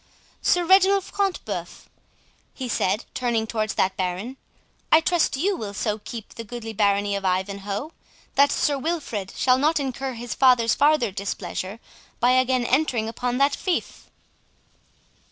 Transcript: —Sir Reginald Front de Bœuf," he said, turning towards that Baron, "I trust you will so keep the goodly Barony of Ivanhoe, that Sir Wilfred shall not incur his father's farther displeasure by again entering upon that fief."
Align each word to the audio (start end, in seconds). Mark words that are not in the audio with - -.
—Sir 0.41 0.65
Reginald 0.65 1.03
Front 1.03 1.45
de 1.45 1.51
Bœuf," 1.51 1.81
he 2.55 2.67
said, 2.67 3.05
turning 3.13 3.45
towards 3.45 3.75
that 3.75 3.95
Baron, 3.97 4.35
"I 4.91 4.99
trust 4.99 5.37
you 5.37 5.55
will 5.55 5.75
so 5.75 5.99
keep 5.99 6.33
the 6.33 6.43
goodly 6.43 6.73
Barony 6.73 7.15
of 7.15 7.23
Ivanhoe, 7.23 7.91
that 8.33 8.51
Sir 8.51 8.79
Wilfred 8.79 9.31
shall 9.35 9.59
not 9.59 9.79
incur 9.79 10.13
his 10.13 10.33
father's 10.33 10.73
farther 10.73 11.11
displeasure 11.11 11.79
by 12.19 12.31
again 12.31 12.65
entering 12.65 13.07
upon 13.07 13.37
that 13.37 13.55
fief." 13.55 14.09